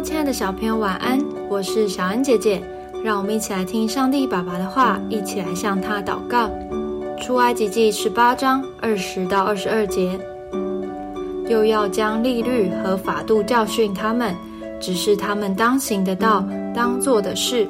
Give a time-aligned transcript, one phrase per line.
[0.00, 1.18] 亲爱的小朋友，晚安！
[1.48, 2.60] 我是小恩姐姐，
[3.04, 6.50] 让我们一起来听上帝爸爸的话，一起来向他祷告。
[7.20, 10.18] 出埃及记十八章二十到二十二节，
[11.48, 14.34] 又要将利率和法度教训他们，
[14.80, 17.68] 只是他们当行的道，当做的事，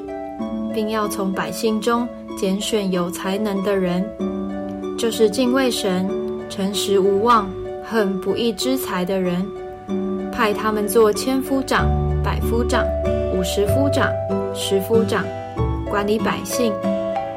[0.73, 4.03] 并要从百姓中拣选有才能的人，
[4.97, 6.09] 就是敬畏神、
[6.49, 7.47] 诚实无妄、
[7.83, 9.45] 恨不义之财的人。
[10.31, 11.87] 派他们做千夫长、
[12.23, 12.85] 百夫长、
[13.35, 14.09] 五十夫长、
[14.53, 15.23] 十夫长，
[15.89, 16.73] 管理百姓，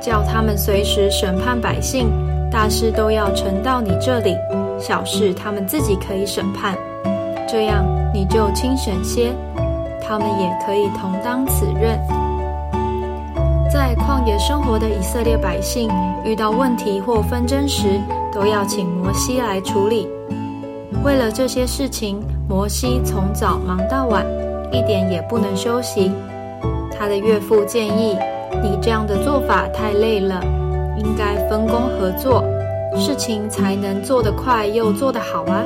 [0.00, 2.08] 叫他们随时审判百姓。
[2.50, 4.34] 大事都要呈到你这里，
[4.78, 6.76] 小事他们自己可以审判。
[7.48, 9.32] 这样你就轻省些，
[10.00, 11.98] 他们也可以同当此任。
[13.70, 15.90] 在旷野生活的以色列百姓
[16.24, 18.00] 遇到问题或纷争时，
[18.32, 20.08] 都要请摩西来处理。
[21.04, 24.24] 为了这些事情，摩西从早忙到晚，
[24.70, 26.12] 一点也不能休息。
[26.98, 28.16] 他的岳父建议
[28.62, 30.40] ：“你这样的做法太累了，
[30.96, 32.42] 应该分工合作，
[32.96, 35.62] 事情才能做得快又做得好啊。”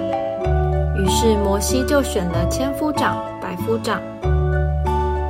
[0.99, 4.01] 于是摩西就选了千夫长、百夫长，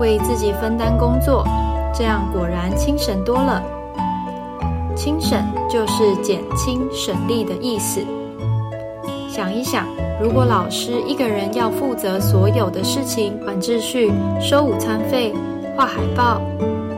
[0.01, 1.47] 为自己分担工作，
[1.95, 3.63] 这样果然轻省多了。
[4.97, 8.05] 轻省就是减轻省力的意思。
[9.31, 9.87] 想一想，
[10.21, 15.33] 如果老师一个人要负责所有的事情，管秩序、收午餐费、
[15.77, 16.43] 画海报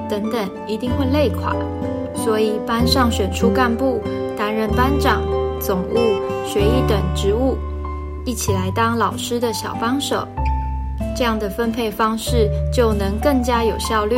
[0.09, 1.55] 等等，一定会累垮。
[2.15, 4.01] 所以班上选出干部
[4.35, 5.21] 担任班长、
[5.61, 5.97] 总务、
[6.47, 7.59] 学艺等职务，
[8.25, 10.27] 一起来当老师的小帮手。
[11.15, 14.17] 这样的分配方式就能更加有效率，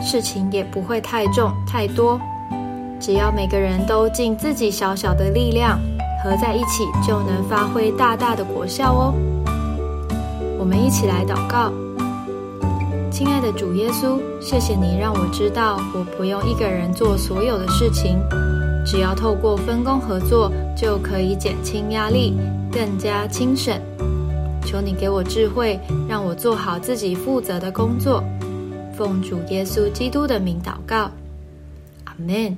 [0.00, 2.18] 事情也不会太重太多。
[2.98, 5.78] 只要每个人都尽自己小小的力量。
[6.22, 9.14] 合在一起就能发挥大大的果效哦。
[10.56, 11.72] 我们一起来祷告，
[13.10, 18.16] 亲爱的主耶稣，谢谢你让我知道我不用一个人做所有的事情，
[18.86, 22.38] 只要透过分工合作就可以减轻压力，
[22.70, 23.82] 更加精神。
[24.64, 28.22] 求你给我智慧，让我做好自己负责的工作。
[28.96, 31.10] 奉主耶稣基督的名祷告，
[32.04, 32.56] 阿门。